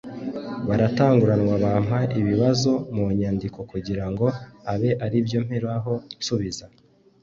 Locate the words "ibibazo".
2.19-2.71